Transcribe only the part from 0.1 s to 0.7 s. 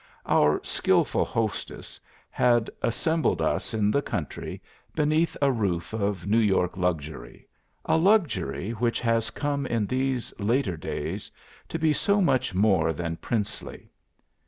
Our